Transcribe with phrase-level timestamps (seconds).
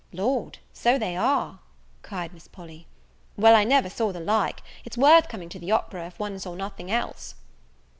[0.13, 1.59] "Lord, so they are,"
[2.01, 2.87] cried Miss Polly;
[3.37, 4.63] "well, I never saw the like!
[4.83, 7.35] it's worth coming to the opera, if one saw nothing else."